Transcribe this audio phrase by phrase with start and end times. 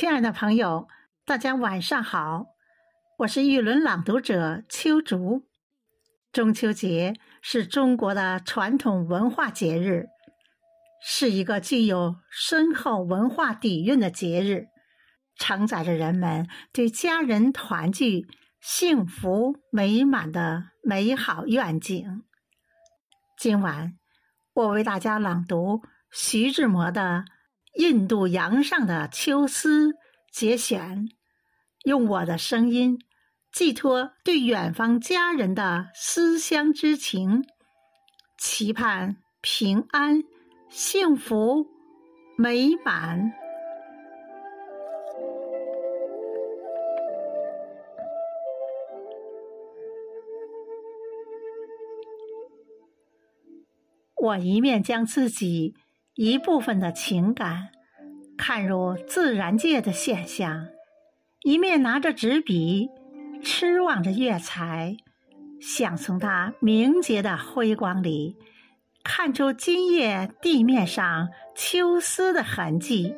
[0.00, 0.88] 亲爱的朋友，
[1.26, 2.46] 大家晚上好，
[3.18, 5.46] 我是玉轮朗读者秋竹。
[6.32, 7.12] 中秋节
[7.42, 10.06] 是中国的传统文化节日，
[11.02, 14.68] 是一个具有深厚文化底蕴的节日，
[15.36, 18.26] 承载着人们对家人团聚、
[18.58, 22.22] 幸福美满的美好愿景。
[23.36, 23.98] 今晚，
[24.54, 27.26] 我为大家朗读徐志摩的。
[27.74, 29.94] 印度洋上的秋思
[30.32, 31.08] 节选，
[31.84, 32.98] 用我的声音
[33.52, 37.44] 寄托对远方家人的思乡之情，
[38.38, 40.22] 期盼平安、
[40.68, 41.66] 幸福、
[42.36, 43.32] 美满。
[54.22, 55.74] 我一面将自己。
[56.14, 57.68] 一部分的情感，
[58.36, 60.68] 看入自然界的现象，
[61.42, 62.88] 一面拿着纸笔，
[63.42, 64.96] 痴望着月彩，
[65.60, 68.36] 想从它明洁的辉光里，
[69.02, 73.14] 看出今夜地面上秋思的痕迹，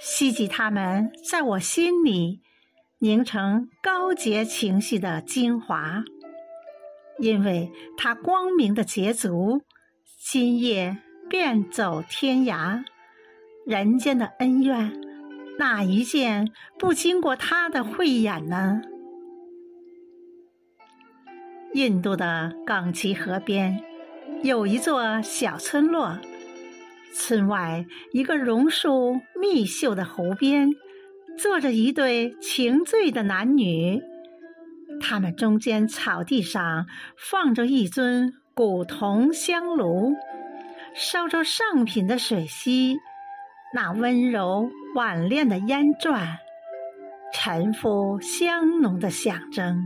[0.00, 2.40] 希冀它们在我心里
[2.98, 6.04] 凝成高洁情绪的精华，
[7.18, 9.62] 因为它光明的捷足，
[10.18, 11.02] 今夜。
[11.28, 12.84] 便走天涯，
[13.64, 14.92] 人间的恩怨，
[15.58, 18.80] 哪一件不经过他的慧眼呢？
[21.74, 23.82] 印度的冈奇河边
[24.42, 26.18] 有一座小村落，
[27.12, 30.70] 村外一个榕树密秀的湖边，
[31.36, 34.00] 坐着一对情醉的男女，
[35.00, 36.86] 他们中间草地上
[37.18, 40.14] 放着一尊古铜香炉。
[40.98, 42.96] 烧着上品的水溪，
[43.74, 46.38] 那温柔婉练的烟转，
[47.34, 49.76] 沉浮香浓的象征。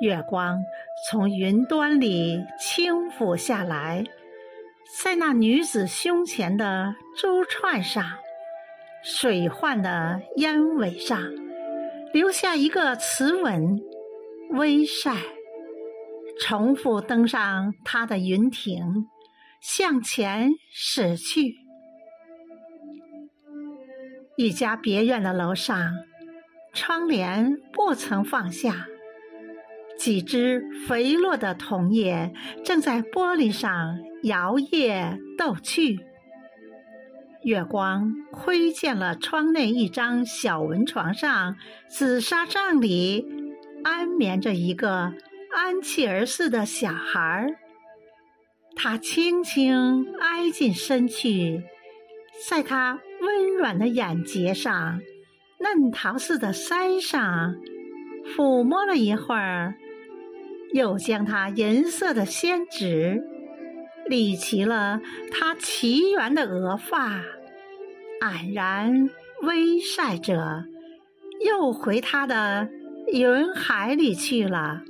[0.00, 0.58] 月光
[1.06, 4.04] 从云端里轻抚下来，
[5.02, 8.02] 在那女子胸前的珠串上、
[9.04, 11.20] 水幻的烟尾上，
[12.14, 13.82] 留下一个慈吻，
[14.52, 15.12] 微晒。
[16.40, 19.06] 重复登上他的云艇，
[19.60, 21.56] 向前驶去。
[24.36, 25.92] 一家别院的楼上，
[26.72, 28.86] 窗帘不曾放下，
[29.98, 32.32] 几只肥落的桐叶
[32.64, 35.98] 正在玻璃上摇曳逗趣。
[37.42, 41.56] 月光窥见了窗内一张小蚊床上，
[41.88, 43.26] 紫纱帐里
[43.82, 45.14] 安眠着一个。
[45.60, 47.56] 安琪儿似的小孩儿，
[48.76, 51.64] 他轻轻挨近身去，
[52.48, 55.00] 在他温软的眼睫上、
[55.58, 57.56] 嫩桃似的腮上
[58.24, 59.74] 抚摸了一会儿，
[60.74, 63.20] 又将他银色的仙指
[64.06, 65.00] 理齐了
[65.32, 67.20] 他奇圆的额发，
[68.20, 69.10] 黯然
[69.42, 70.64] 微晒着，
[71.44, 72.68] 又回他的
[73.12, 74.84] 云海里去了。